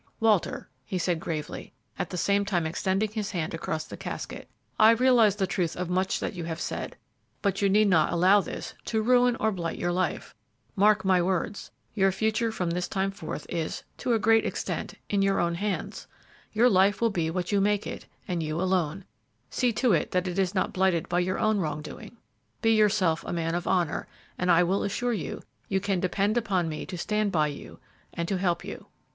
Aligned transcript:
"Walter," 0.19 0.67
he 0.83 0.97
said, 0.97 1.19
gravely, 1.19 1.73
at 1.99 2.09
the 2.09 2.17
same 2.17 2.43
time 2.43 2.65
extending 2.65 3.11
his 3.11 3.29
hand 3.29 3.53
across 3.53 3.83
the 3.85 3.95
casket, 3.95 4.49
"I 4.79 4.89
realize 4.93 5.35
the 5.35 5.45
truth 5.45 5.75
of 5.77 5.91
much 5.91 6.19
that 6.19 6.33
you 6.33 6.43
have 6.45 6.59
said, 6.59 6.95
but 7.43 7.61
you 7.61 7.69
need 7.69 7.87
not 7.87 8.11
allow 8.11 8.41
this 8.41 8.73
to 8.85 9.03
ruin 9.03 9.35
or 9.35 9.51
blight 9.51 9.77
your 9.77 9.91
life. 9.91 10.33
Mark 10.75 11.05
my 11.05 11.21
words, 11.21 11.69
your 11.93 12.11
future 12.11 12.51
from 12.51 12.71
this 12.71 12.87
time 12.87 13.11
forth 13.11 13.45
is, 13.47 13.83
to 13.99 14.13
a 14.13 14.17
great 14.17 14.43
extent, 14.43 14.95
in 15.07 15.21
your 15.21 15.39
own 15.39 15.53
hands; 15.53 16.07
your 16.51 16.67
life 16.67 16.99
will 16.99 17.11
be 17.11 17.29
what 17.29 17.51
you 17.51 17.61
make 17.61 17.85
it, 17.85 18.07
and 18.27 18.41
you 18.41 18.59
alone. 18.59 19.05
See 19.51 19.71
to 19.73 19.93
it 19.93 20.09
that 20.13 20.27
it 20.27 20.39
is 20.39 20.55
not 20.55 20.73
blighted 20.73 21.09
by 21.09 21.19
your 21.19 21.37
own 21.37 21.59
wrong 21.59 21.83
doing! 21.83 22.17
Be 22.63 22.73
yourself 22.75 23.23
a 23.23 23.31
man 23.31 23.53
of 23.53 23.67
honor, 23.67 24.07
and 24.35 24.49
I 24.49 24.63
will 24.63 24.81
assure 24.83 25.13
you, 25.13 25.43
you 25.67 25.79
can 25.79 25.99
depend 25.99 26.37
upon 26.39 26.67
me 26.67 26.87
to 26.87 26.97
stand 26.97 27.31
by 27.31 27.49
you 27.49 27.79
and 28.11 28.27
to 28.27 28.39
help 28.39 28.65
you." 28.65 28.87